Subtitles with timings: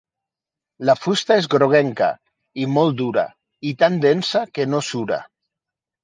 [0.89, 2.07] La fusta és groguenca
[2.63, 3.25] i molt dura,
[3.73, 5.21] i tan densa que no sura.